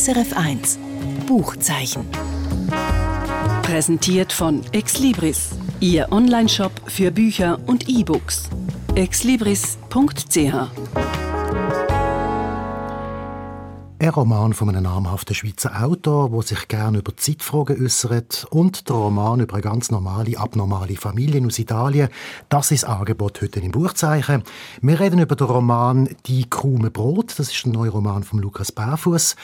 [0.00, 0.78] SRF 1
[1.26, 2.06] Buchzeichen.
[3.60, 8.48] Präsentiert von Exlibris, Ihr Onlineshop für Bücher und E-Books.
[8.94, 10.54] exlibris.ch
[14.02, 18.96] ein Roman von einem namhaften Schweizer Autor, der sich gerne über Zeitfragen äußert und der
[18.96, 22.08] Roman über eine ganz normale, abnormale Familie aus Italien.
[22.48, 24.42] Das ist das Angebot heute im Buchzeichen.
[24.80, 27.38] Wir reden über den Roman Die krume Brot.
[27.38, 29.36] Das ist ein neuer Roman von Lukas Barfuß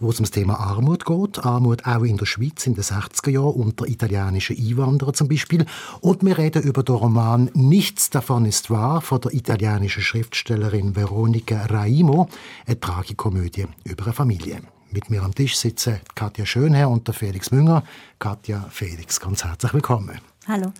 [0.00, 1.44] wo es um das Thema Armut geht.
[1.44, 5.66] Armut auch in der Schweiz in den 60er Jahren unter italienischen Einwanderern zum Beispiel.
[6.00, 11.66] Und wir reden über den Roman Nichts davon ist wahr von der italienischen Schriftstellerin Veronica
[11.66, 12.28] Raimo,
[12.66, 14.60] eine Tragikomödie über eine Familie.
[14.90, 17.84] Mit mir am Tisch sitzen Katja Schönherr und der Felix Münger.
[18.18, 20.18] Katja, Felix, ganz herzlich willkommen.
[20.48, 20.72] Hallo.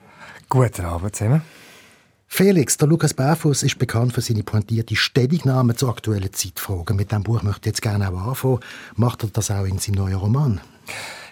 [0.48, 1.42] Guten Abend zusammen.
[2.32, 6.96] Felix, der Lukas Barfuß ist bekannt für seine pointierte Stellungnahme zu aktuellen Zeitfragen.
[6.96, 8.60] Mit diesem Buch möchte ich jetzt gerne auch anfangen.
[8.94, 10.60] Macht er das auch in seinem neuen Roman?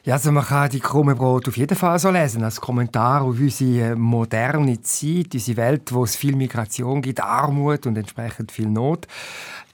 [0.09, 3.39] Ja, also man kann die krumme Brot auf jeden Fall so lesen, als Kommentar auf
[3.39, 9.07] unsere moderne Zeit, unsere Welt, wo es viel Migration gibt, Armut und entsprechend viel Not.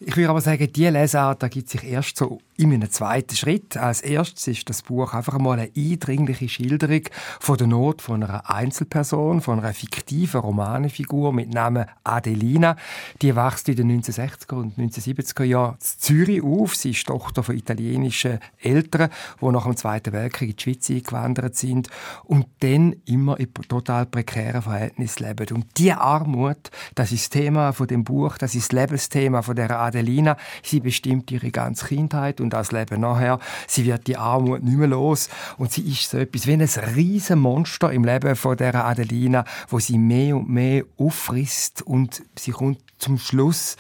[0.00, 3.77] Ich würde aber sagen, diese Lesart gibt sich erst so in einem zweiten Schritt.
[3.77, 7.02] Als erstes ist das Buch einfach mal eine eindringliche Schilderung
[7.38, 12.77] von der Not von einer Einzelperson, von einer fiktiven Romanenfigur mit Namen Adelina.
[13.22, 16.74] Die wächst in den 1960er und 1970er Jahren in Zürich auf.
[16.74, 21.56] Sie ist Tochter von italienischen Eltern, die nach dem Zweiten Weltkrieg in die Schweiz eingewandert
[21.56, 21.89] sind
[22.25, 25.55] und dann immer in total prekären Verhältnissen leben.
[25.55, 29.56] Und diese Armut, das ist das Thema von dem Buch, das ist das Lebensthema von
[29.56, 30.36] der Adelina.
[30.62, 33.39] Sie bestimmt ihre ganze Kindheit und das Leben nachher.
[33.67, 36.62] Sie wird die Armut nicht mehr los und sie ist so etwas wie ein
[36.95, 42.52] riesen Monster im Leben von der Adelina, wo sie mehr und mehr auffrisst und sie
[42.52, 43.77] kommt zum Schluss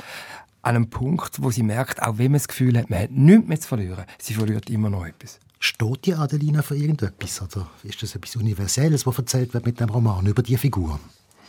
[0.62, 3.48] an einem Punkt, wo sie merkt, auch wenn man das Gefühl hat, man hat nichts
[3.48, 5.38] mehr zu verlieren, sie verliert immer noch etwas.
[5.66, 7.40] Steht die Adelina für irgendetwas?
[7.40, 11.00] Oder ist das etwas Universelles, was erzählt wird mit dem Roman über die Figur?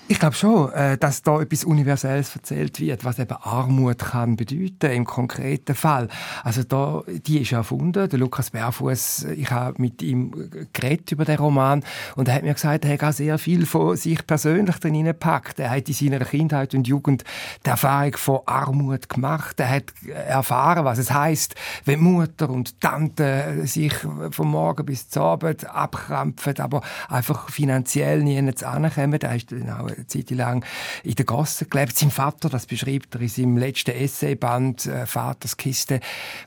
[0.08, 4.92] Ich glaube schon, äh, dass da etwas Universelles erzählt wird, was eben Armut kann bedeuten
[4.92, 6.10] im konkreten Fall.
[6.44, 8.08] Also da, die ist erfunden.
[8.08, 11.84] Der Lukas Berfuß, ich habe mit ihm geredet über den Roman
[12.16, 15.60] und er hat mir gesagt, er hat auch sehr viel von sich persönlich drin gepackt.
[15.60, 17.24] Er hat in seiner Kindheit und Jugend
[17.66, 19.60] die Erfahrung von Armut gemacht.
[19.60, 21.56] Er hat erfahren, was es heißt,
[21.86, 23.96] wenn Mutter und Tante sich
[24.30, 29.20] vom Morgen bis zum Abend abkrampfen, aber einfach finanziell nie ankommen.
[29.20, 30.66] Er ist dann auch eine Zeit lang
[31.04, 31.98] in der Gasse gelebt.
[31.98, 36.00] Sein Vater, das beschreibt er in seinem letzten Essayband äh, «Vaterskiste»,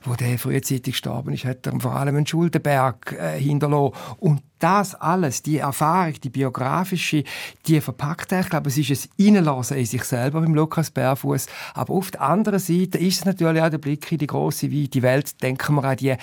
[0.03, 3.93] wo der frühzeitig gestorben ist, hat er vor allem einen Schuldenberg äh, hinterlassen.
[4.17, 7.23] Und das alles, die Erfahrung, die biografische,
[7.65, 8.41] die verpackt er.
[8.41, 11.47] Ich glaube, es ist ein Reinlassen in sich selber mit Lukas Bärfuß.
[11.73, 15.01] Aber auf der anderen Seite ist es natürlich auch der Blick in die große, weite
[15.01, 15.41] Welt.
[15.41, 16.15] Denken wir an die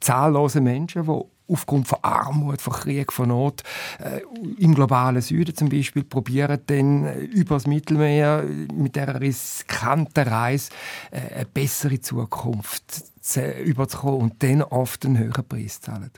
[0.00, 3.62] zahllosen Menschen, die aufgrund von Armut, von Krieg, von Not
[3.98, 4.20] äh,
[4.58, 10.70] im globalen Süden zum Beispiel probieren dann äh, über das Mittelmeer mit der riskanten Reise
[11.10, 16.10] äh, eine bessere Zukunft zu, überzukommen und dann oft einen höheren Preis zahlen.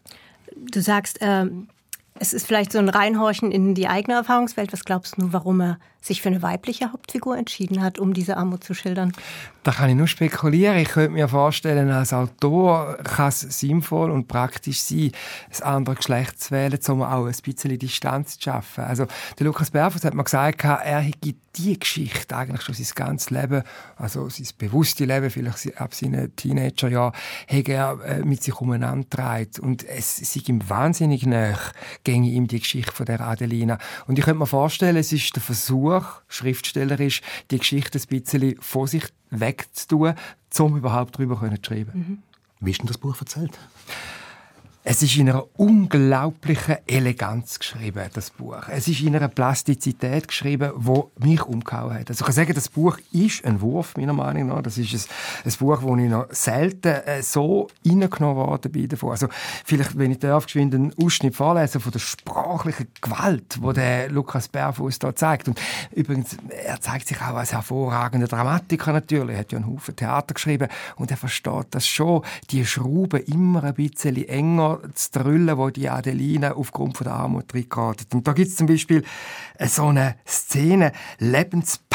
[0.71, 1.47] Du sagst, äh,
[2.19, 4.73] es ist vielleicht so ein Reinhorchen in die eigene Erfahrungswelt.
[4.73, 8.65] Was glaubst du, warum er sich für eine weibliche Hauptfigur entschieden hat, um diese Armut
[8.65, 9.13] zu schildern?
[9.63, 10.77] Da kann ich nur spekulieren.
[10.79, 15.11] Ich könnte mir vorstellen, als Autor kann es sinnvoll und praktisch sein,
[15.57, 18.85] ein anderes Geschlecht zu wählen, um auch ein bisschen Distanz zu schaffen.
[18.85, 19.07] Also,
[19.39, 23.63] der Lukas Berfuss hat mir gesagt, er gibt die Geschichte eigentlich schon sein ganzes Leben,
[23.97, 27.13] also sein bewusstes Leben, vielleicht ab seinen Teenagerjahren,
[27.49, 31.57] hat er äh, mit sich umeinander Und es sei ihm wahnsinnig nahe,
[32.05, 33.79] ginge ihm die Geschichte von der Adelina.
[34.07, 38.57] Und ich könnte mir vorstellen, es ist der Versuch, Versuch, schriftstellerisch, die Geschichte ein bisschen
[38.61, 40.15] vor sich wegzutun,
[40.59, 41.93] um überhaupt darüber zu schreiben.
[41.95, 42.23] Mhm.
[42.61, 43.59] Wie ist denn das Buch erzählt?
[44.89, 48.69] Es ist in einer unglaublichen Eleganz geschrieben, das Buch.
[48.69, 52.09] Es ist in einer Plastizität geschrieben, wo mich umgehauen hat.
[52.09, 54.63] Also ich kann sagen, das Buch ist ein Wurf, meiner Meinung nach.
[54.63, 59.11] Das ist ein, ein Buch, wo ich noch selten äh, so reingenommen worden bin davon.
[59.11, 59.27] Also
[59.65, 64.47] vielleicht, wenn ich darf, geschwind einen Ausschnitt vorlesen von der sprachlichen Gewalt, wo der Lukas
[64.47, 65.49] Berfuß da zeigt.
[65.49, 65.61] Und
[65.97, 69.35] übrigens, er zeigt sich auch als hervorragender Dramatiker natürlich.
[69.35, 73.65] Er hat ja einen Haufen Theater geschrieben und er versteht das schon, die Schrauben immer
[73.65, 78.15] ein bisschen enger Zu drüllen, wo die Adeline aufgrund von der Armut reingeht.
[78.15, 79.05] Und da gibt es zum Beispiel
[79.61, 80.93] so eine Szene,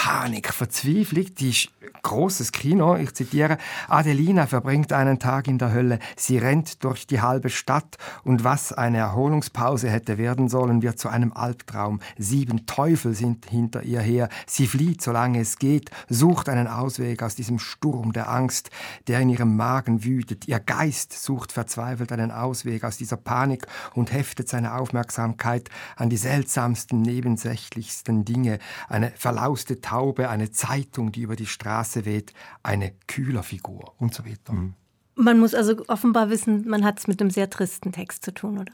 [0.01, 1.69] Lebenspanik, Verzweiflung, die ist
[2.01, 2.95] großes Kino.
[2.95, 3.57] Ich zitiere:
[3.87, 5.99] Adelina verbringt einen Tag in der Hölle.
[6.15, 11.09] Sie rennt durch die halbe Stadt und was eine Erholungspause hätte werden sollen, wird zu
[11.09, 11.99] einem Albtraum.
[12.17, 14.29] Sieben Teufel sind hinter ihr her.
[14.47, 18.71] Sie flieht, solange es geht, sucht einen Ausweg aus diesem Sturm der Angst,
[19.07, 20.47] der in ihrem Magen wütet.
[20.47, 26.17] Ihr Geist sucht verzweifelt einen Ausweg aus dieser Panik und heftet seine Aufmerksamkeit an die
[26.17, 28.59] seltsamsten, nebensächlichsten Dinge.
[28.89, 32.31] Eine verlauste Taube, eine Zeitung, die über die Straße weht,
[32.63, 34.53] eine Kühlerfigur und so weiter.
[34.53, 34.73] Mhm.
[35.15, 38.57] Man muss also offenbar wissen, man hat es mit einem sehr tristen Text zu tun,
[38.57, 38.71] oder?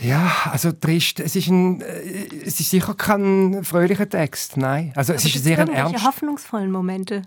[0.00, 1.20] Ja, also trist.
[1.20, 4.92] Es ist, ein, äh, es ist sicher kein fröhlicher Text, nein.
[4.96, 6.04] Also es ist sehr ein ernst.
[6.04, 7.22] hoffnungsvollen Momente.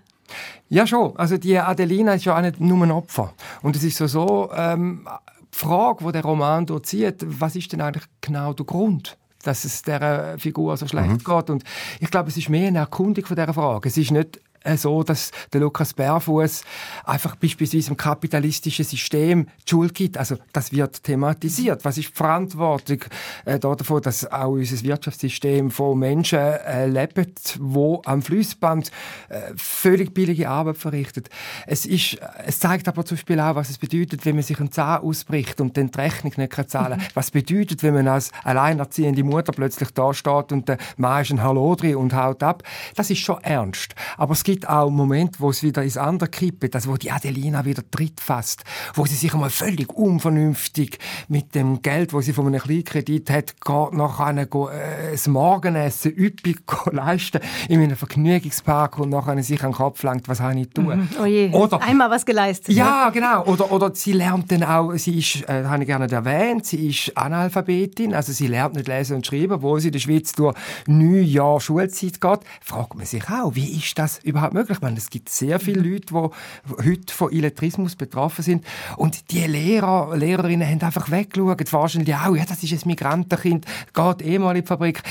[0.68, 1.16] Ja, schon.
[1.16, 3.32] Also die Adelina ist ja auch nicht nur ein Opfer.
[3.62, 5.08] Und es ist so, so ähm,
[5.54, 9.16] die Frage, die der Roman durchzieht, was ist denn eigentlich genau der Grund?
[9.42, 11.18] Dass es der Figur so schlecht mhm.
[11.18, 11.50] geht.
[11.50, 11.64] Und
[12.00, 13.88] ich glaube, es ist mehr eine Erkundung von dieser Frage.
[13.88, 14.40] Es ist nicht
[14.76, 16.62] so, dass der Lukas Bärfuß
[17.04, 20.18] einfach beispielsweise im kapitalistischen System die Schuld gibt.
[20.18, 21.84] Also das wird thematisiert.
[21.84, 23.04] Was ist die Verantwortung
[23.44, 28.90] äh, davon, dass auch unser Wirtschaftssystem von Menschen äh, lebt, wo am Fließband
[29.28, 31.28] äh, völlig billige Arbeit verrichtet.
[31.66, 34.72] Es, ist, es zeigt aber zum Beispiel auch, was es bedeutet, wenn man sich einen
[34.72, 37.00] Zahn ausbricht und dann die Rechnung nicht kann zahlen kann.
[37.00, 37.14] Mhm.
[37.14, 41.42] Was bedeutet, wenn man als alleinerziehende Mutter plötzlich da steht und der Mann ist ein
[41.42, 42.62] Hallo drin und haut ab.
[42.96, 43.94] Das ist schon ernst.
[44.16, 47.10] Aber es gibt gibt auch Momente, wo es wieder ins andere kippt, also wo die
[47.10, 52.34] Adelina wieder tritt fast, wo sie sich einmal völlig unvernünftig mit dem Geld, wo sie
[52.34, 56.60] von einem Kleinkredit hat, geht nach einem äh, das Morgenessen üppig
[56.92, 57.40] leisten
[57.70, 60.84] in einem Vergnügungspark und nachher sich an den Kopf langt, was habe ich tun?
[60.84, 61.08] Mhm.
[61.18, 62.74] Oh je, oder, einmal was geleistet.
[62.74, 63.12] Ja, ne?
[63.12, 63.44] genau.
[63.44, 67.16] Oder, oder sie lernt dann auch, sie ist, äh, habe ich gerne erwähnt, sie ist
[67.16, 70.54] Analphabetin, also sie lernt nicht lesen und schreiben, wo sie in der Schweiz durch
[70.86, 72.40] neun Jahre Schulzeit geht.
[72.60, 74.78] Fragt man sich auch, wie ist das überhaupt überhaupt möglich?
[74.78, 75.92] Ich meine, es gibt sehr viele mhm.
[75.92, 78.64] Leute, die heute von Illettrismus betroffen sind.
[78.96, 81.72] Und die Lehrer, Lehrerinnen haben einfach weggeschaut.
[81.72, 85.02] Wahrscheinlich auch, ja, das ist ein Migrantenkind, geht eh mal in die Fabrik.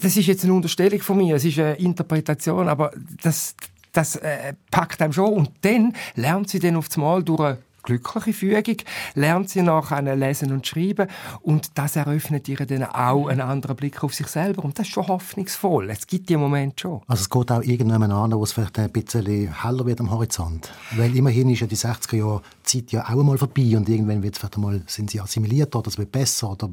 [0.00, 2.92] Das ist jetzt eine Unterstellung von mir, es ist eine Interpretation, aber
[3.22, 3.54] das,
[3.92, 5.32] das äh, packt einem schon.
[5.32, 8.76] Und dann lernt sie dann auf das Mal durch glückliche Fügung,
[9.14, 11.08] lernt sie nachher lesen und schreiben
[11.42, 14.92] und das eröffnet ihr dann auch einen anderen Blick auf sich selber und das ist
[14.92, 15.90] schon hoffnungsvoll.
[15.90, 17.00] Es gibt die Moment schon.
[17.06, 20.70] Also es geht auch irgendwann an, wo es vielleicht ein bisschen heller wird am Horizont.
[20.96, 24.34] Weil immerhin ist ja die 60er Jahre Zeit ja auch einmal vorbei und irgendwann wird
[24.34, 26.70] es vielleicht einmal, sind sie assimiliert oder es wird besser oder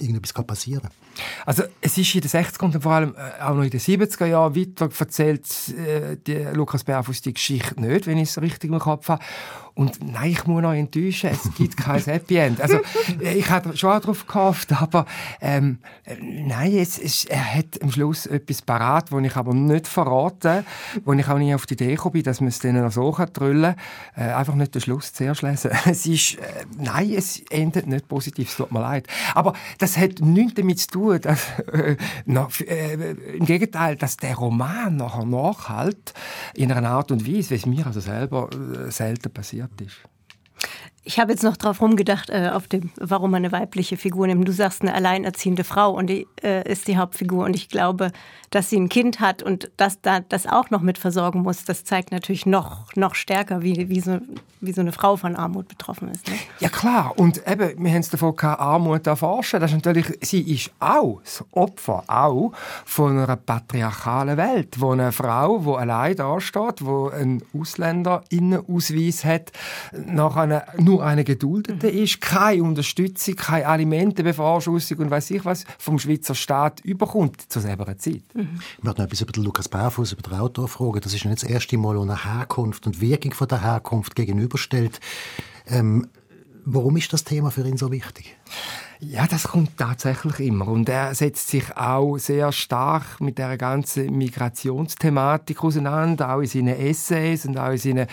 [0.00, 0.88] irgendetwas kann passieren.
[1.44, 4.26] Also es ist in den 60er und vor allem äh, auch noch in den 70er
[4.26, 8.78] Jahren weiter erzählt äh, die Lukas Berfuss die Geschichte nicht, wenn ich es richtig im
[8.78, 9.22] Kopf habe.
[9.74, 12.60] Und nein, ich muss noch enttäuschen, es gibt kein Happy End.
[12.60, 12.80] Also,
[13.18, 15.06] ich hatte schon auch darauf gehofft, aber
[15.40, 15.78] ähm,
[16.20, 20.64] nein, es, es, er hat am Schluss etwas parat, das ich aber nicht verrate,
[21.04, 23.74] wo ich auch nicht auf die Idee gekommen dass man es denen noch so trüllen
[24.14, 24.28] kann.
[24.28, 25.70] Äh, einfach nicht den Schluss zuerst lesen.
[25.86, 29.06] Es ist, äh, nein, es endet nicht positiv, es tut mir leid.
[29.34, 34.36] Aber das hat nichts damit zu tun, dass, äh, noch, äh, im Gegenteil, dass der
[34.36, 36.14] Roman nachher nachhält,
[36.54, 39.96] in einer Art und Weise, wie es mir also selber äh, selten passiert ist.
[41.02, 44.46] Ich habe jetzt noch drauf rumgedacht, äh, auf dem, warum man eine weibliche Figur nimmt.
[44.46, 47.44] Du sagst eine alleinerziehende Frau und die äh, ist die Hauptfigur.
[47.46, 48.12] Und ich glaube,
[48.50, 51.84] dass sie ein Kind hat und dass da das auch noch mit versorgen muss, das
[51.84, 54.18] zeigt natürlich noch, noch stärker, wie, wie, so,
[54.60, 56.28] wie so eine Frau von Armut betroffen ist.
[56.28, 56.34] Ne?
[56.58, 57.14] Ja klar.
[57.16, 59.60] Und eben, wir haben es davon gehabt, Armut erforschen.
[59.60, 62.52] Das ist natürlich, sie ist auch das Opfer auch
[62.84, 69.52] von einer patriarchalen Welt, wo eine Frau, die allein dasteht, die einen Ausländerinnenausweis hat,
[69.92, 71.98] nach einer nur eine Geduldete mhm.
[71.98, 77.86] ist, keine Unterstützung, keine Alimentenbefahrschussung und weiß ich was vom Schweizer Staat überkommt zu selber
[77.96, 78.22] Zeit.
[78.34, 78.60] Mhm.
[78.78, 81.00] Ich möchte noch etwas über den Lukas Barfuß, über den Autor fragen.
[81.00, 85.00] Das ist nicht das erste Mal, wo er Herkunft und Wirkung von der Herkunft gegenüberstellt.
[85.66, 86.08] Ähm,
[86.64, 88.36] warum ist das Thema für ihn so wichtig?
[89.02, 90.68] Ja, das kommt tatsächlich immer.
[90.68, 96.78] Und er setzt sich auch sehr stark mit der ganzen Migrationsthematik auseinander, auch in seinen
[96.78, 98.06] Essays und auch in seinen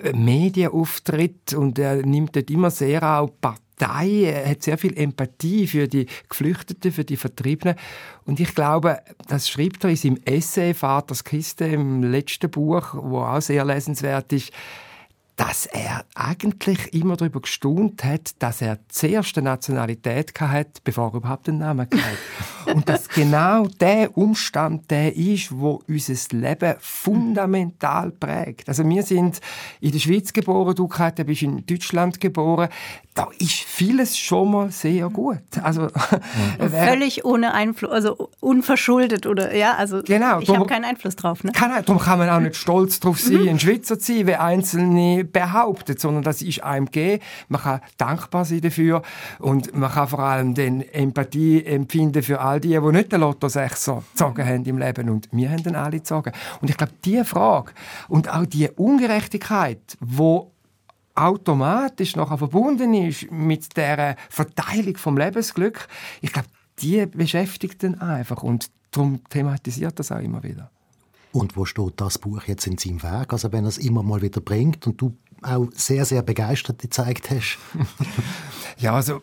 [0.00, 1.58] äh, Medienauftritten.
[1.58, 6.06] Und er nimmt dort immer sehr auch Partei, er hat sehr viel Empathie für die
[6.28, 7.76] Geflüchteten, für die Vertriebenen.
[8.24, 13.22] Und ich glaube, das schreibt er in seinem Essay Vaters Kiste im letzten Buch, wo
[13.22, 14.52] auch sehr lesenswert ist,
[15.38, 21.14] dass er eigentlich immer darüber gestaunt hat, dass er zuerst eine Nationalität hatte, bevor er
[21.14, 22.74] überhaupt einen Namen hatte.
[22.74, 28.68] Und dass genau der Umstand der ist, wo unser Leben fundamental prägt.
[28.68, 29.40] Also wir sind
[29.80, 32.68] in der Schweiz geboren, du Katja, bist in Deutschland geboren.
[33.18, 35.42] Da ist vieles schon mal sehr gut.
[35.60, 35.88] Also
[36.70, 41.42] völlig ohne Einfluss, also unverschuldet oder ja, also genau, ich habe keinen Einfluss drauf.
[41.42, 41.50] Ne?
[41.50, 43.48] Kann, darum kann man auch nicht stolz darauf sein, mhm.
[43.48, 47.24] ein Schweizer zu sein, wie Einzelne behauptet, sondern das ist einem gegeben.
[47.48, 49.02] Man kann dankbar sein dafür
[49.40, 53.48] und man kann vor allem den Empathie empfinden für all die, die nicht den Lotto
[53.48, 56.30] 6 so gezogen haben im Leben und wir haben den alle gezogen.
[56.60, 57.72] Und ich glaube, diese Frage
[58.08, 60.52] und auch die Ungerechtigkeit, wo
[61.18, 65.88] automatisch noch verbunden ist mit der Verteilung vom Lebensglück,
[66.20, 66.48] ich glaube,
[66.80, 70.70] die beschäftigt ihn einfach und darum thematisiert das auch immer wieder.
[71.32, 73.32] Und wo steht das Buch jetzt in seinem Werk?
[73.32, 77.30] Also wenn er es immer mal wieder bringt und du auch sehr, sehr begeistert gezeigt
[77.30, 77.58] hast.
[78.78, 79.20] ja, also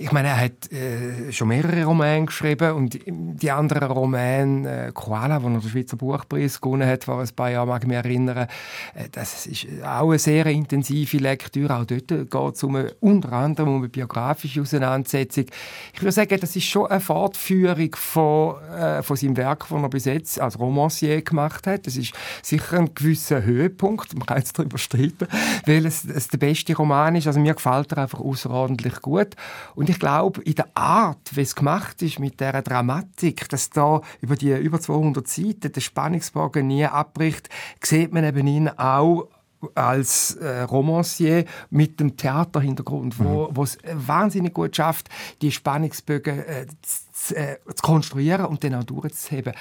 [0.00, 5.42] ich meine, er hat äh, schon mehrere Romane geschrieben und die anderen Romane, äh, Koala,
[5.42, 8.46] wo er den Schweizer Buchpreis gewonnen hat, vor ein paar Jahren, mag ich mich erinnern,
[8.94, 11.74] äh, das ist auch eine sehr intensive Lektüre.
[11.76, 15.46] Auch dort geht es um eine, unter anderem um eine biografische Auseinandersetzung.
[15.92, 19.88] Ich würde sagen, das ist schon eine Fortführung von, äh, von seinem Werk, das er
[19.88, 21.86] bis jetzt als Romancier gemacht hat.
[21.86, 22.12] Das ist
[22.42, 25.26] sicher ein gewisser Höhepunkt, man kann jetzt darüber streiten,
[25.66, 27.26] weil es, es der beste Roman ist.
[27.26, 29.34] Also mir gefällt er einfach außerordentlich gut.
[29.74, 34.00] Und ich glaube, in der Art, wie es gemacht ist, mit der Dramatik, dass da
[34.20, 37.48] über die über 200 Seiten der Spannungsbogen nie abbricht,
[37.82, 39.28] sieht man eben ihn auch
[39.74, 43.62] als äh, Romancier mit dem Theaterhintergrund, wo mhm.
[43.62, 45.08] es wahnsinnig gut schafft,
[45.42, 49.54] die Spannungsbögen äh, zu, äh, zu konstruieren und dann auch durchzuheben.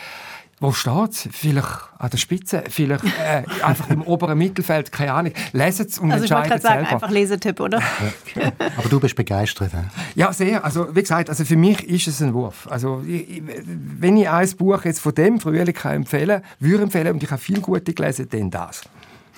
[0.59, 1.67] Wo steht Vielleicht
[1.99, 5.33] an der Spitze, vielleicht äh, einfach im oberen Mittelfeld, keine Ahnung.
[5.53, 6.79] Leset es und also entscheidet selber.
[6.79, 7.79] Sagen, einfach Lesetipp, oder?
[7.79, 8.51] Ja.
[8.77, 9.71] Aber du bist begeistert.
[9.71, 9.77] He?
[10.15, 10.65] Ja, sehr.
[10.65, 12.67] Also wie gesagt, also für mich ist es ein Wurf.
[12.71, 17.21] Also ich, wenn ich ein Buch jetzt von dem Frühling kann empfehlen, würde empfehlen, und
[17.21, 18.81] ich habe viel gute gelesen, dann das.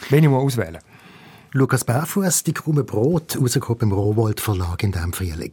[0.10, 0.80] Wenn ich mal auswählen.
[1.52, 5.52] Lukas Barfuß, die Krumme Brot, rausgekommen im Rowold Verlag in diesem Frühling.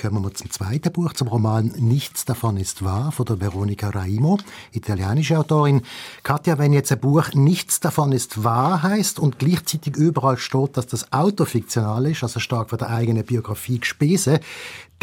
[0.00, 4.38] Kommen wir zum zweiten Buch, zum Roman Nichts davon ist wahr von der Veronica Raimo,
[4.72, 5.82] italienische Autorin.
[6.22, 10.86] Katja, wenn jetzt ein Buch Nichts davon ist wahr heißt und gleichzeitig überall steht, dass
[10.88, 14.40] das Auto fiktional ist, also stark von der eigenen Biografie gespessen,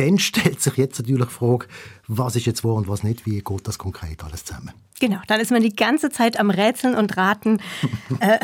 [0.01, 1.67] dann stellt sich jetzt natürlich die Frage,
[2.07, 4.71] was ist jetzt wahr und was nicht, wie geht das konkret alles zusammen?
[4.99, 7.59] Genau, dann ist man die ganze Zeit am Rätseln und Raten,
[8.19, 8.37] äh,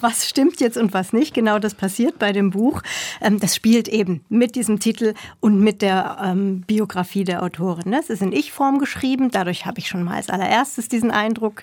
[0.00, 1.34] was stimmt jetzt und was nicht.
[1.34, 2.82] Genau das passiert bei dem Buch.
[3.20, 7.92] Ähm, das spielt eben mit diesem Titel und mit der ähm, Biografie der Autorin.
[7.92, 11.62] Es ist in Ich-Form geschrieben, dadurch habe ich schon mal als allererstes diesen Eindruck,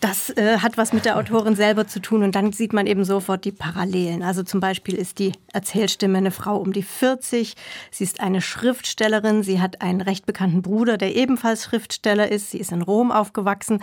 [0.00, 3.04] das äh, hat was mit der Autorin selber zu tun und dann sieht man eben
[3.04, 4.22] sofort die Parallelen.
[4.22, 7.54] Also zum Beispiel ist die Erzählstimme eine Frau um die 40.
[7.90, 9.42] Sie ist eine Schriftstellerin.
[9.42, 12.50] Sie hat einen recht bekannten Bruder, der ebenfalls Schriftsteller ist.
[12.50, 13.82] Sie ist in Rom aufgewachsen.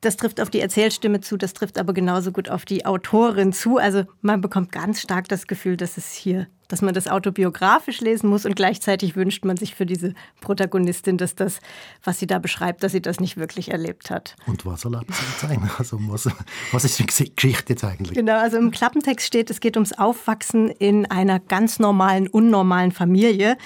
[0.00, 3.78] Das trifft auf die Erzählstimme zu, das trifft aber genauso gut auf die Autorin zu.
[3.78, 8.28] Also man bekommt ganz stark das Gefühl, dass es hier, dass man das autobiografisch lesen
[8.28, 11.60] muss und gleichzeitig wünscht man sich für diese Protagonistin, dass das,
[12.04, 14.36] was sie da beschreibt, dass sie das nicht wirklich erlebt hat.
[14.46, 15.78] Und was erlebt sie eigentlich?
[15.78, 16.28] Also was,
[16.72, 18.14] was ist die Geschichte jetzt eigentlich?
[18.14, 23.56] Genau, also im Klappentext steht, es geht ums Aufwachsen in einer ganz normalen, unnormalen Familie.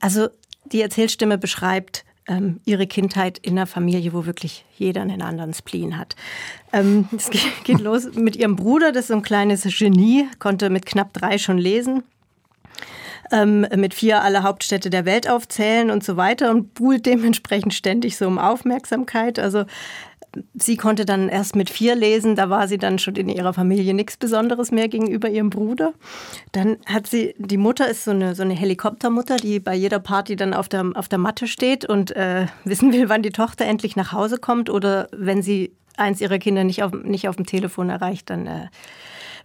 [0.00, 0.28] Also
[0.72, 5.96] die Erzählstimme beschreibt ähm, ihre Kindheit in einer Familie, wo wirklich jeder einen anderen Spleen
[5.96, 6.16] hat.
[6.72, 7.30] Ähm, es
[7.64, 11.38] geht los mit ihrem Bruder, das ist so ein kleines Genie, konnte mit knapp drei
[11.38, 12.02] schon lesen.
[13.32, 18.16] Ähm, mit vier alle Hauptstädte der Welt aufzählen und so weiter und buhlt dementsprechend ständig
[18.16, 19.38] so um Aufmerksamkeit.
[19.38, 19.64] Also
[20.54, 23.94] sie konnte dann erst mit vier lesen, da war sie dann schon in ihrer Familie
[23.94, 25.94] nichts Besonderes mehr gegenüber ihrem Bruder.
[26.52, 30.36] Dann hat sie, die Mutter ist so eine, so eine Helikoptermutter, die bei jeder Party
[30.36, 33.96] dann auf der, auf der Matte steht und äh, wissen will, wann die Tochter endlich
[33.96, 37.88] nach Hause kommt oder wenn sie eins ihrer Kinder nicht auf, nicht auf dem Telefon
[37.88, 38.66] erreicht, dann äh,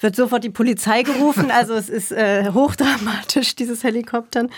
[0.01, 1.51] wird sofort die Polizei gerufen.
[1.51, 4.49] Also es ist äh, hochdramatisch, dieses Helikoptern.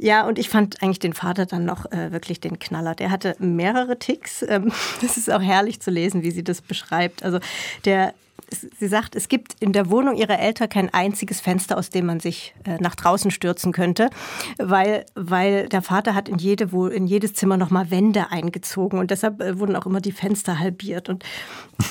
[0.00, 2.94] Ja, und ich fand eigentlich den Vater dann noch äh, wirklich den Knaller.
[2.94, 4.44] Der hatte mehrere Ticks.
[4.48, 7.22] Ähm, das ist auch herrlich zu lesen, wie sie das beschreibt.
[7.24, 7.40] Also
[7.84, 8.14] der
[8.50, 12.20] sie sagt, es gibt in der Wohnung ihrer Eltern kein einziges Fenster, aus dem man
[12.20, 14.10] sich äh, nach draußen stürzen könnte,
[14.58, 19.40] weil, weil der Vater hat in, jede, in jedes Zimmer nochmal Wände eingezogen und deshalb
[19.40, 21.08] äh, wurden auch immer die Fenster halbiert.
[21.08, 21.24] Und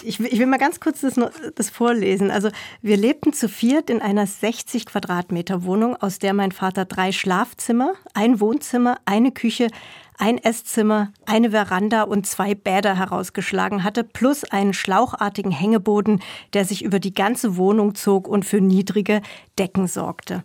[0.03, 1.15] ich, ich will mal ganz kurz das,
[1.55, 2.31] das vorlesen.
[2.31, 2.49] Also
[2.81, 7.93] wir lebten zu viert in einer 60 Quadratmeter Wohnung, aus der mein Vater drei Schlafzimmer,
[8.13, 9.67] ein Wohnzimmer, eine Küche,
[10.17, 16.21] ein Esszimmer, eine Veranda und zwei Bäder herausgeschlagen hatte, plus einen schlauchartigen Hängeboden,
[16.53, 19.21] der sich über die ganze Wohnung zog und für niedrige
[19.57, 20.43] Decken sorgte.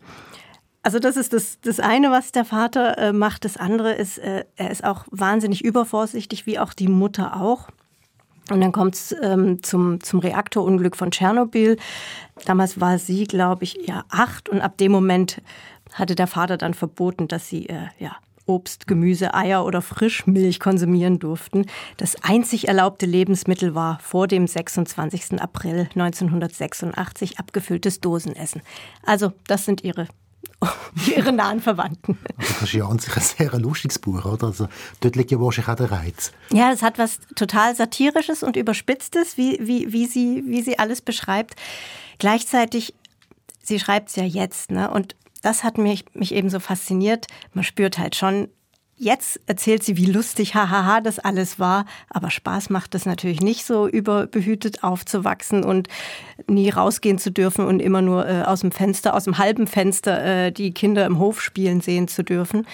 [0.82, 3.44] Also das ist das, das eine, was der Vater äh, macht.
[3.44, 7.68] Das andere ist, äh, er ist auch wahnsinnig übervorsichtig, wie auch die Mutter auch.
[8.50, 11.76] Und dann kommt es ähm, zum, zum Reaktorunglück von Tschernobyl.
[12.44, 15.40] Damals war sie, glaube ich, ja acht und ab dem Moment
[15.92, 21.18] hatte der Vater dann verboten, dass sie äh, ja, Obst, Gemüse, Eier oder Frischmilch konsumieren
[21.18, 21.66] durften.
[21.96, 25.40] Das einzig erlaubte Lebensmittel war vor dem 26.
[25.40, 28.62] April 1986 abgefülltes Dosenessen.
[29.04, 30.08] Also das sind ihre
[31.16, 32.18] ihre nahen Verwandten.
[32.36, 34.48] Also das ist ja an sich ein sehr lustiges Buch, oder?
[34.48, 34.68] Also
[35.00, 36.32] dort liegt ja wahrscheinlich auch der Reiz.
[36.52, 41.00] Ja, es hat was total Satirisches und Überspitztes, wie, wie, wie, sie, wie sie alles
[41.00, 41.54] beschreibt.
[42.18, 42.94] Gleichzeitig,
[43.62, 44.90] sie schreibt es ja jetzt, ne?
[44.90, 47.26] Und das hat mich, mich eben so fasziniert.
[47.52, 48.48] Man spürt halt schon,
[49.02, 51.86] Jetzt erzählt sie, wie lustig, hahaha, das alles war.
[52.08, 55.88] Aber Spaß macht es natürlich nicht, so überbehütet aufzuwachsen und
[56.46, 60.24] nie rausgehen zu dürfen und immer nur äh, aus dem Fenster, aus dem halben Fenster
[60.24, 62.64] äh, die Kinder im Hof spielen sehen zu dürfen.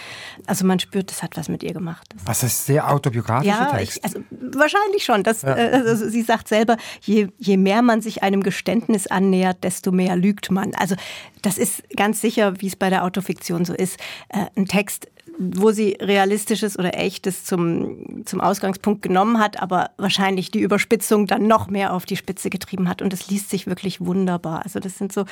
[0.44, 2.06] Also man spürt, das hat was mit ihr gemacht.
[2.26, 3.96] Was ist sehr autobiografischer ja, Text?
[3.96, 5.22] Ich, also wahrscheinlich schon.
[5.22, 5.56] Das, ja.
[5.56, 10.14] äh, also sie sagt selber, je, je mehr man sich einem Geständnis annähert, desto mehr
[10.14, 10.74] lügt man.
[10.74, 10.94] Also
[11.40, 13.98] das ist ganz sicher, wie es bei der Autofiktion so ist.
[14.28, 15.08] Äh, ein Text
[15.38, 21.46] wo sie Realistisches oder Echtes zum, zum Ausgangspunkt genommen hat, aber wahrscheinlich die Überspitzung dann
[21.46, 23.02] noch mehr auf die Spitze getrieben hat.
[23.02, 24.62] Und es liest sich wirklich wunderbar.
[24.64, 25.24] Also das sind so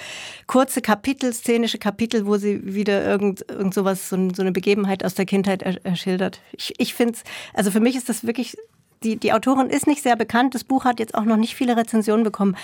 [0.47, 5.15] kurze Kapitel, szenische Kapitel, wo sie wieder irgend, irgend sowas, so, so eine Begebenheit aus
[5.15, 6.41] der Kindheit erschildert.
[6.53, 8.57] Ich, ich finde es, also für mich ist das wirklich,
[9.03, 10.55] die, die Autorin ist nicht sehr bekannt.
[10.55, 12.57] Das Buch hat jetzt auch noch nicht viele Rezensionen bekommen.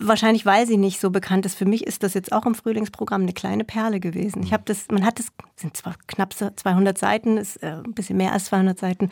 [0.00, 1.56] Wahrscheinlich, weil sie nicht so bekannt ist.
[1.56, 4.44] Für mich ist das jetzt auch im Frühlingsprogramm eine kleine Perle gewesen.
[4.44, 8.16] Ich habe das, man hat das, sind zwar knapp 200 Seiten, ist äh, ein bisschen
[8.16, 9.10] mehr als 200 Seiten,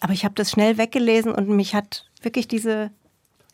[0.00, 2.90] aber ich habe das schnell weggelesen und mich hat wirklich diese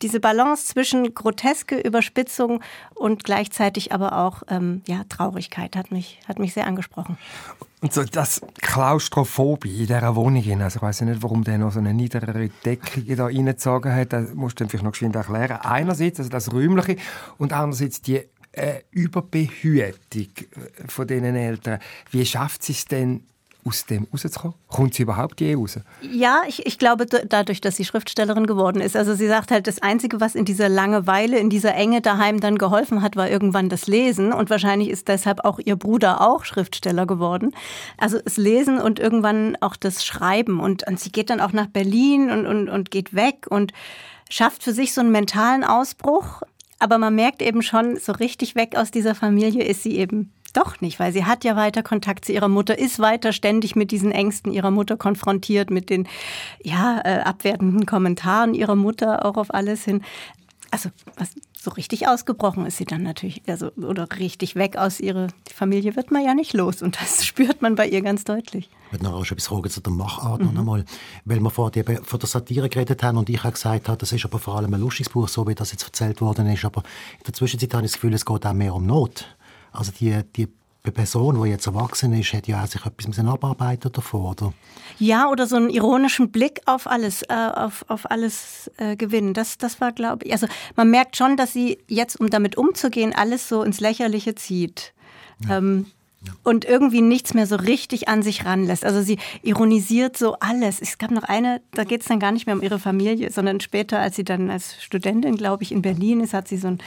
[0.03, 2.61] diese Balance zwischen groteske Überspitzung
[2.93, 7.17] und gleichzeitig aber auch ähm, ja, Traurigkeit hat mich, hat mich sehr angesprochen.
[7.81, 11.79] Und so das Klaustrophobie in dieser Wohnung, also ich weiß nicht, warum der noch so
[11.79, 15.59] eine niedere Deckung da reingezogen hat, das musst du vielleicht noch geschwind erklären.
[15.61, 16.97] Einerseits also das Räumliche
[17.37, 18.21] und andererseits die
[18.53, 21.79] äh, Überbehütung äh, von diesen Eltern.
[22.11, 23.23] Wie schafft es denn,
[23.65, 24.55] aus dem rauszukommen?
[24.67, 25.79] Kommt sie überhaupt je raus?
[26.01, 28.95] Ja, ich, ich glaube dadurch, dass sie Schriftstellerin geworden ist.
[28.95, 32.57] Also sie sagt halt, das Einzige, was in dieser Langeweile, in dieser Enge daheim dann
[32.57, 34.33] geholfen hat, war irgendwann das Lesen.
[34.33, 37.51] Und wahrscheinlich ist deshalb auch ihr Bruder auch Schriftsteller geworden.
[37.97, 40.59] Also das Lesen und irgendwann auch das Schreiben.
[40.59, 43.73] Und, und sie geht dann auch nach Berlin und, und, und geht weg und
[44.29, 46.41] schafft für sich so einen mentalen Ausbruch.
[46.79, 50.81] Aber man merkt eben schon, so richtig weg aus dieser Familie ist sie eben doch
[50.81, 54.11] nicht, weil sie hat ja weiter Kontakt zu ihrer Mutter, ist weiter ständig mit diesen
[54.11, 56.07] Ängsten ihrer Mutter konfrontiert, mit den
[56.63, 60.01] ja, äh, abwertenden Kommentaren ihrer Mutter auch auf alles hin.
[60.71, 61.29] Also was,
[61.63, 66.11] so richtig ausgebrochen ist sie dann natürlich, also oder richtig weg aus ihrer Familie wird
[66.11, 68.69] man ja nicht los und das spürt man bei ihr ganz deutlich.
[68.87, 70.47] Ich würde noch etwas fragen zu der Machart mhm.
[70.47, 70.85] noch einmal,
[71.25, 74.25] weil wir vorher von der Satire geredet haben und ich auch gesagt habe, das ist
[74.25, 76.83] aber vor allem ein lustiges Buch, so wie das jetzt erzählt worden ist, aber
[77.19, 79.25] in der Zwischenzeit habe ich das Gefühl, es geht auch mehr um Not.
[79.73, 80.47] Also die, die
[80.91, 84.53] Person, die jetzt erwachsen ist, hat ja auch sich etwas abarbeiten davor, oder?
[84.99, 89.33] Ja, oder so einen ironischen Blick auf alles, äh, auf, auf alles äh, gewinnen.
[89.33, 93.13] Das, das war, glaube ich, also man merkt schon, dass sie jetzt, um damit umzugehen,
[93.15, 94.93] alles so ins Lächerliche zieht.
[95.47, 95.57] Ja.
[95.57, 95.85] Ähm,
[96.43, 98.85] und irgendwie nichts mehr so richtig an sich ranlässt.
[98.85, 100.81] Also sie ironisiert so alles.
[100.81, 103.59] Es gab noch eine, da geht es dann gar nicht mehr um ihre Familie, sondern
[103.59, 106.77] später, als sie dann als Studentin, glaube ich, in Berlin ist, hat sie so äh,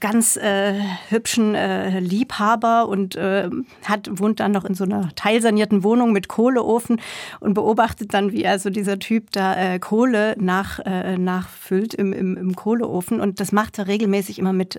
[0.00, 0.74] ganz äh,
[1.08, 3.48] hübschen äh, Liebhaber und äh,
[3.84, 7.00] hat, wohnt dann noch in so einer teilsanierten Wohnung mit Kohleofen
[7.40, 12.36] und beobachtet dann, wie also dieser Typ da äh, Kohle nach, äh, nachfüllt im, im,
[12.36, 13.20] im Kohleofen.
[13.20, 14.78] Und das macht er regelmäßig immer mit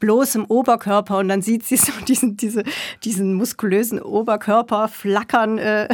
[0.00, 1.18] bloßem Oberkörper.
[1.18, 2.64] Und dann sieht sie so diesen, diese
[3.02, 5.88] diesen muskulösen Oberkörper flackern äh,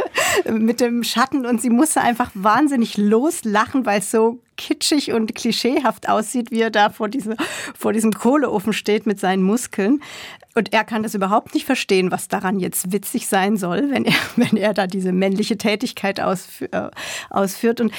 [0.50, 6.08] mit dem Schatten und sie musste einfach wahnsinnig loslachen, weil es so kitschig und klischeehaft
[6.10, 7.36] aussieht, wie er da vor, diese,
[7.74, 10.02] vor diesem Kohleofen steht mit seinen Muskeln.
[10.54, 14.14] Und er kann das überhaupt nicht verstehen, was daran jetzt witzig sein soll, wenn er,
[14.36, 16.74] wenn er da diese männliche Tätigkeit ausführt.
[16.74, 16.90] Äh,
[17.30, 17.80] ausführt.
[17.80, 17.92] Und,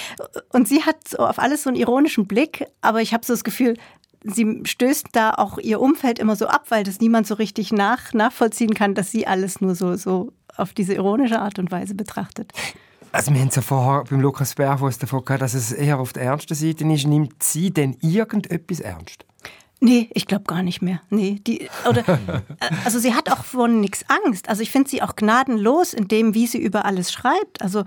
[0.50, 3.44] und sie hat so auf alles so einen ironischen Blick, aber ich habe so das
[3.44, 3.76] Gefühl,
[4.24, 8.14] sie stößt da auch ihr Umfeld immer so ab, weil das niemand so richtig nach,
[8.14, 12.52] nachvollziehen kann, dass sie alles nur so, so auf diese ironische Art und Weise betrachtet.
[13.12, 16.14] Also wir haben es ja vorher beim Lukas Berfuss davon gehört, dass es eher auf
[16.14, 17.08] der ernsten Seite ist.
[17.08, 19.26] Nimmt sie denn irgendetwas ernst?
[19.82, 21.02] Nee, ich glaube gar nicht mehr.
[21.10, 22.42] Nee, die oder äh,
[22.84, 24.50] also sie hat auch von nichts Angst.
[24.50, 27.62] Also ich finde sie auch gnadenlos in dem, wie sie über alles schreibt.
[27.62, 27.84] Also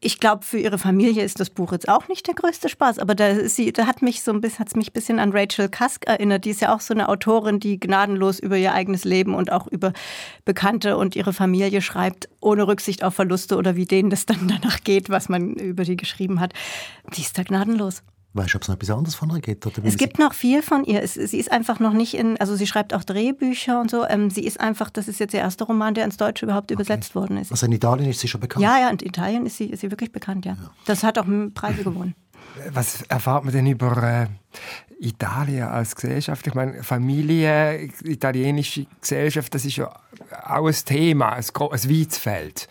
[0.00, 3.16] ich glaube, für ihre Familie ist das Buch jetzt auch nicht der größte Spaß, aber
[3.16, 6.06] da, sie, da hat mich so ein bisschen, hat's mich ein bisschen an Rachel Cusk
[6.06, 6.44] erinnert.
[6.44, 9.66] Die ist ja auch so eine Autorin, die gnadenlos über ihr eigenes Leben und auch
[9.66, 9.92] über
[10.44, 14.84] Bekannte und ihre Familie schreibt, ohne Rücksicht auf Verluste oder wie denen das dann danach
[14.84, 16.52] geht, was man über die geschrieben hat.
[17.16, 18.02] Die ist da gnadenlos.
[18.34, 19.66] Weißt du, ob es noch etwas anderes von ihr gibt?
[19.66, 21.02] es gibt noch viel von ihr.
[21.02, 24.06] Es, sie ist einfach noch nicht in, also sie schreibt auch Drehbücher und so.
[24.06, 26.74] Ähm, sie ist einfach, das ist jetzt der erste Roman, der ins Deutsche überhaupt okay.
[26.74, 27.50] übersetzt worden ist.
[27.50, 28.62] Also in Italien ist sie schon bekannt?
[28.62, 30.52] Ja, ja, in Italien ist sie, ist sie wirklich bekannt, ja.
[30.52, 30.70] ja.
[30.84, 32.14] Das hat auch Preise gewonnen.
[32.72, 34.26] Was erfahrt man denn über äh,
[34.98, 36.46] Italien als Gesellschaft?
[36.46, 39.88] Ich meine, Familie, italienische Gesellschaft, das ist ja
[40.44, 42.68] auch ein Thema, ein, ein weites Feld.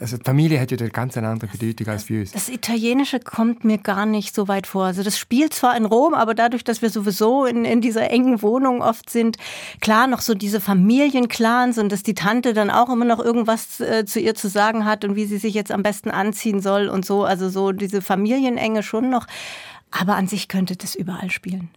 [0.00, 2.32] Also Familie ja eine ganz andere Bedeutung als für uns.
[2.32, 4.84] Das Italienische kommt mir gar nicht so weit vor.
[4.86, 8.42] Also das spielt zwar in Rom, aber dadurch, dass wir sowieso in, in dieser engen
[8.42, 9.36] Wohnung oft sind,
[9.80, 14.04] klar noch so diese Familienclans und dass die Tante dann auch immer noch irgendwas äh,
[14.04, 17.04] zu ihr zu sagen hat und wie sie sich jetzt am besten anziehen soll und
[17.04, 17.24] so.
[17.24, 19.26] Also so diese Familienenge schon noch.
[19.90, 21.70] Aber an sich könnte das überall spielen.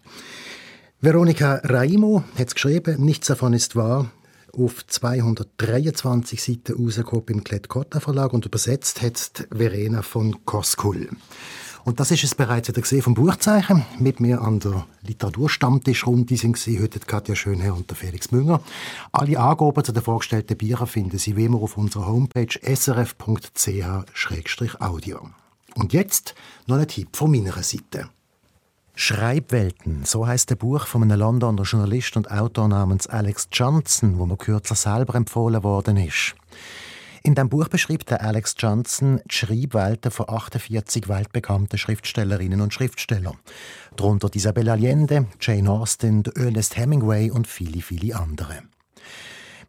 [1.02, 4.10] Veronika Raimo hat geschrieben, nichts davon ist wahr
[4.58, 11.10] auf 223 Seiten rausgekommen im Klett-Cotta Verlag und übersetzt hat Verena von Koskul.
[11.86, 13.86] Und das ist es bereits wieder gesehen vom Buchzeichen.
[13.98, 18.62] Mit mir an der Literaturstammtischrunde sind sie heute Katja Schönherr und der Felix Münger.
[19.13, 23.30] Alle Angaben zu den vorgestellten Büchern finden Sie wie immer auf unserer Homepage srf.ch-audio.
[25.76, 28.10] Und jetzt noch ein Tipp von meiner Seite.
[29.00, 34.26] Schreibwelten, so heißt der Buch von einem Londoner Journalist und Autor namens Alex Johnson, wo
[34.26, 36.34] mir kürzlich selber empfohlen worden ist.
[37.22, 43.38] In dem Buch beschreibt der Alex Johnson die Schreibwelten von 48 weltbekannten Schriftstellerinnen und Schriftstellern.
[43.96, 48.64] Darunter Isabella Allende, Jane Austen, Ernest Hemingway und viele, viele andere.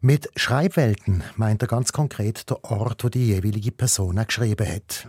[0.01, 5.07] Mit Schreibwelten meint er ganz konkret der Ort, wo die jeweilige Person geschrieben hat.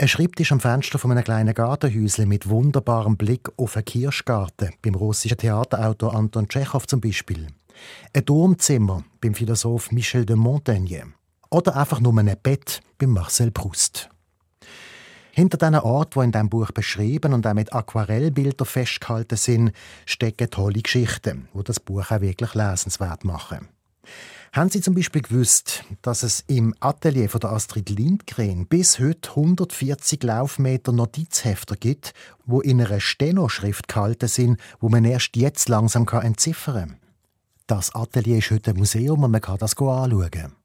[0.00, 4.94] Ein Schreibtisch am Fenster von einem kleinen Gartenhäuschen mit wunderbarem Blick auf einen Kirschgarten, beim
[4.94, 7.48] russischen Theaterautor Anton Tschechow zum Beispiel.
[8.14, 11.12] Ein Turmzimmer beim Philosoph Michel de Montaigne.
[11.50, 14.08] Oder einfach nur ein Bett beim Marcel Proust.
[15.32, 19.72] Hinter diesen Ort, wo in diesem Buch beschrieben und auch mit Aquarellbildern festgehalten sind,
[20.06, 23.68] stecken tolle Geschichten, wo das Buch auch wirklich lesenswert machen.
[24.52, 29.30] Haben Sie zum Beispiel gewusst, dass es im Atelier von der Astrid Lindgren bis heute
[29.30, 36.06] 140 Laufmeter Notizhefter gibt, wo in einer Stenoschrift gehalten sind, wo man erst jetzt langsam
[36.08, 37.00] entziffern kann?
[37.68, 40.59] Das Atelier ist heute ein Museum und man kann das anschauen.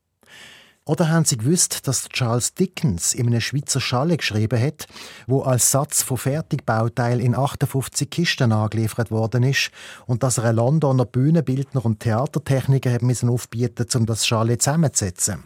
[0.88, 4.86] Oder haben Sie gewusst, dass Charles Dickens in einem Schweizer Schalle geschrieben hat,
[5.26, 9.72] wo als Satz von Fertigbauteil in 58 Kisten angeliefert worden ist
[10.06, 15.46] und dass er einen Londoner Bühnenbildner und Theatertechniker hat müssen aufbieten, um das Schalle zusammenzusetzen?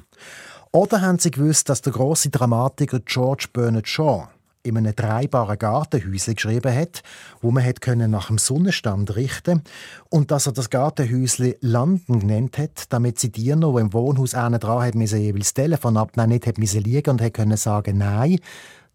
[0.73, 4.27] Oder haben Sie gewusst, dass der große Dramatiker George Bernard Shaw
[4.63, 7.01] in einem dreibaren Gartenhäuschen geschrieben hat,
[7.41, 9.63] wo man hat nach dem Sonnenstand richten
[10.09, 14.59] und dass er das Gartenhäuschen Landen genannt hat, damit sie Diener, die im Wohnhaus einen
[14.59, 18.39] dran haben, müssen jeweils das Telefon abnehmen, nicht haben müssen liegen und können sagen, nein,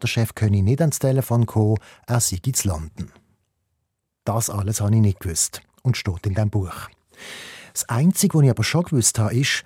[0.01, 3.11] der Chef könne nicht ans Telefon kommen, er sei zu Landen.
[4.23, 6.89] Das alles habe ich nicht gewusst und steht in dem Buch.
[7.73, 9.63] Das Einzige, was ich aber schon gewusst habe, ist,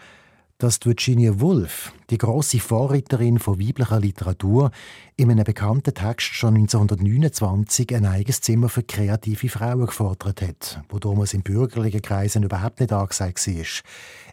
[0.59, 4.71] dass Virginia Woolf, die große Vorreiterin von weiblicher Literatur,
[5.15, 10.99] in einem bekannten Text schon 1929 ein eigenes Zimmer für kreative Frauen gefordert hat, wo
[10.99, 13.65] damals in bürgerlichen Kreisen überhaupt nicht angesagt war.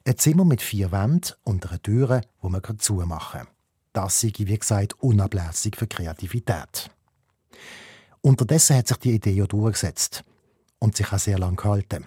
[0.05, 3.49] Ein Zimmer mit vier Wänden und einer Tür, wo man zumachen kann.
[3.93, 6.91] Das sei, wie gesagt, unablässig für Kreativität.
[8.21, 10.25] Unterdessen hat sich die Idee ja durchgesetzt
[10.81, 12.05] und sich auch sehr lang gehalten.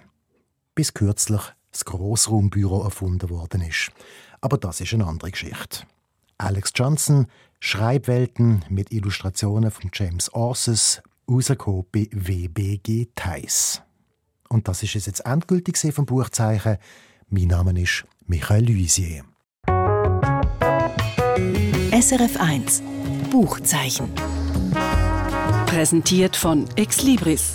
[0.74, 3.90] Bis kürzlich das Grossraumbüro erfunden worden ist.
[4.40, 5.84] Aber das ist eine andere Geschichte.
[6.38, 7.26] Alex Johnson,
[7.60, 13.82] Schreibwelten mit Illustrationen von James Orses, rausgekommen bei WBG Theis.
[14.48, 16.78] Und das ist es jetzt endgültig vom Buchzeichen.
[17.28, 19.24] Mein Name ist Michael Luisier.
[21.92, 22.82] SRF 1
[23.30, 24.08] Buchzeichen.
[25.66, 27.54] Präsentiert von Exlibris,